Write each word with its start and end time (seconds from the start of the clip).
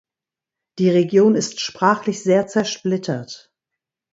Die 0.79 0.89
Region 0.89 1.35
ist 1.35 1.59
sprachlich 1.59 2.23
sehr 2.23 2.47
zersplittert. 2.47 3.51